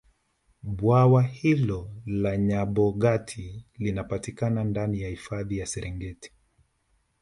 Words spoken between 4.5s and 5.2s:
ndani ya